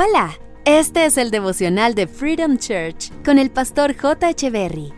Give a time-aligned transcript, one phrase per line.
[0.00, 0.30] Hola,
[0.64, 4.30] este es el devocional de Freedom Church con el pastor J.
[4.30, 4.92] Echeverry.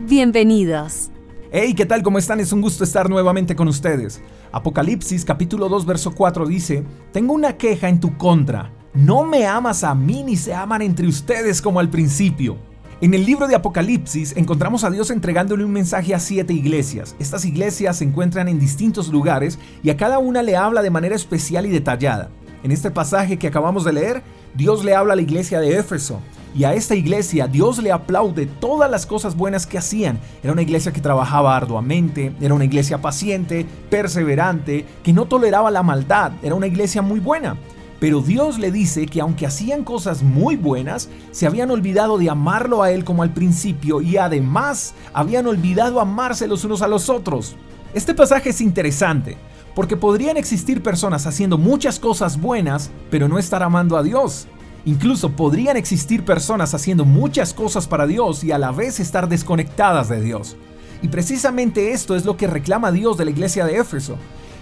[0.00, 1.12] Bienvenidos.
[1.52, 2.02] Hey, ¿qué tal?
[2.02, 2.40] ¿Cómo están?
[2.40, 4.20] Es un gusto estar nuevamente con ustedes.
[4.50, 6.82] Apocalipsis capítulo 2 verso 4 dice,
[7.12, 8.72] Tengo una queja en tu contra.
[8.94, 12.56] No me amas a mí ni se aman entre ustedes como al principio.
[13.00, 17.14] En el libro de Apocalipsis encontramos a Dios entregándole un mensaje a siete iglesias.
[17.20, 21.14] Estas iglesias se encuentran en distintos lugares y a cada una le habla de manera
[21.14, 22.32] especial y detallada.
[22.62, 24.22] En este pasaje que acabamos de leer,
[24.54, 26.20] Dios le habla a la iglesia de Éfeso.
[26.54, 30.18] Y a esta iglesia Dios le aplaude todas las cosas buenas que hacían.
[30.42, 35.82] Era una iglesia que trabajaba arduamente, era una iglesia paciente, perseverante, que no toleraba la
[35.82, 37.56] maldad, era una iglesia muy buena.
[37.98, 42.82] Pero Dios le dice que aunque hacían cosas muy buenas, se habían olvidado de amarlo
[42.82, 47.54] a Él como al principio y además habían olvidado amarse los unos a los otros.
[47.94, 49.38] Este pasaje es interesante
[49.74, 54.46] porque podrían existir personas haciendo muchas cosas buenas, pero no estar amando a Dios.
[54.84, 60.08] Incluso podrían existir personas haciendo muchas cosas para Dios y a la vez estar desconectadas
[60.08, 60.56] de Dios.
[61.02, 64.16] Y precisamente esto es lo que reclama Dios de la iglesia de Éfeso.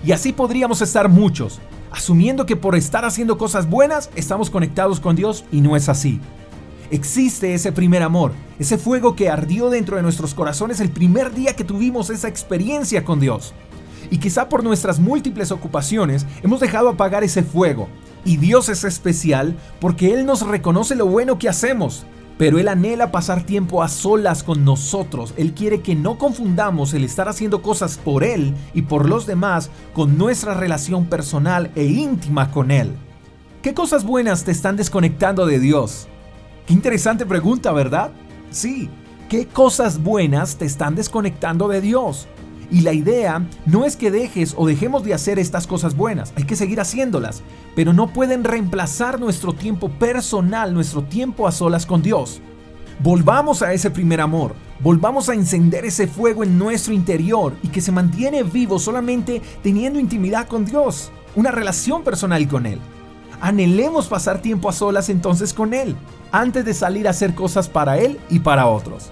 [0.05, 5.17] Y así podríamos estar muchos, asumiendo que por estar haciendo cosas buenas estamos conectados con
[5.17, 6.21] Dios y no es así.
[6.91, 11.55] Existe ese primer amor, ese fuego que ardió dentro de nuestros corazones el primer día
[11.55, 13.55] que tuvimos esa experiencia con Dios.
[14.11, 17.89] Y quizá por nuestras múltiples ocupaciones hemos dejado apagar ese fuego.
[18.25, 22.05] Y Dios es especial porque Él nos reconoce lo bueno que hacemos,
[22.36, 25.33] pero Él anhela pasar tiempo a solas con nosotros.
[25.36, 29.70] Él quiere que no confundamos el estar haciendo cosas por Él y por los demás
[29.94, 32.92] con nuestra relación personal e íntima con Él.
[33.62, 36.08] ¿Qué cosas buenas te están desconectando de Dios?
[36.66, 38.11] Qué interesante pregunta, ¿verdad?
[38.50, 38.88] Sí,
[39.28, 42.27] ¿qué cosas buenas te están desconectando de Dios?
[42.71, 46.45] Y la idea no es que dejes o dejemos de hacer estas cosas buenas, hay
[46.45, 47.43] que seguir haciéndolas,
[47.75, 52.41] pero no pueden reemplazar nuestro tiempo personal, nuestro tiempo a solas con Dios.
[53.03, 57.81] Volvamos a ese primer amor, volvamos a encender ese fuego en nuestro interior y que
[57.81, 62.78] se mantiene vivo solamente teniendo intimidad con Dios, una relación personal con Él.
[63.41, 65.97] Anhelemos pasar tiempo a solas entonces con Él,
[66.31, 69.11] antes de salir a hacer cosas para Él y para otros.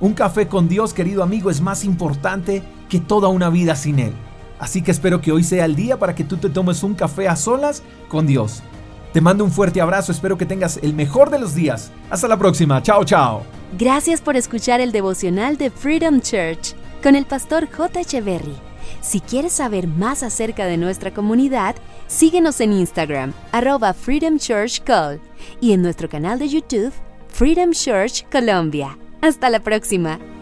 [0.00, 4.12] Un café con Dios, querido amigo, es más importante que toda una vida sin Él.
[4.58, 7.28] Así que espero que hoy sea el día para que tú te tomes un café
[7.28, 8.62] a solas con Dios.
[9.12, 11.90] Te mando un fuerte abrazo, espero que tengas el mejor de los días.
[12.10, 13.44] Hasta la próxima, chao chao.
[13.78, 18.00] Gracias por escuchar el devocional de Freedom Church con el pastor J.
[18.00, 18.56] Echeverry.
[19.00, 21.76] Si quieres saber más acerca de nuestra comunidad,
[22.06, 25.20] síguenos en Instagram, arroba Freedom Church Call,
[25.60, 26.92] y en nuestro canal de YouTube,
[27.28, 28.98] Freedom Church Colombia.
[29.20, 30.35] Hasta la próxima.